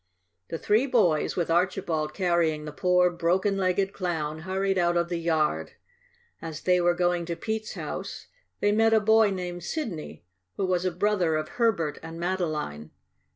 The 0.49 0.57
three 0.57 0.87
boys, 0.87 1.35
with 1.35 1.51
Archibald 1.51 2.15
carrying 2.15 2.65
the 2.65 2.71
poor, 2.71 3.11
broken 3.11 3.55
legged 3.55 3.93
Clown, 3.93 4.39
hurried 4.39 4.79
out 4.79 4.97
of 4.97 5.09
the 5.09 5.19
yard. 5.19 5.73
As 6.41 6.61
they 6.61 6.81
were 6.81 6.95
going 6.95 7.23
to 7.27 7.35
Pete's 7.35 7.73
house 7.73 8.25
they 8.61 8.71
met 8.71 8.95
a 8.95 8.99
boy 8.99 9.29
named 9.29 9.63
Sidney, 9.63 10.25
who 10.57 10.65
was 10.65 10.85
a 10.85 10.91
brother 10.91 11.35
of 11.35 11.49
Herbert 11.49 11.99
and 12.01 12.19
Madeline. 12.19 12.89